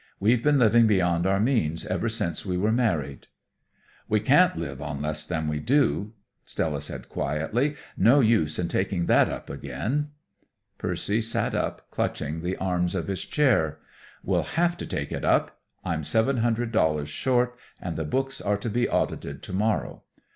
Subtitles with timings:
[0.19, 3.27] We've been living beyond our means ever since we were married."
[4.09, 7.75] "We can't live on less than we do," Stella said quietly.
[7.95, 10.09] "No use in taking that up again."
[10.79, 13.77] Percy sat up, clutching the arms of his chair.
[14.23, 15.61] "We'll have to take it up.
[15.85, 20.01] I'm seven hundred dollars short, and the books are to be audited to morrow.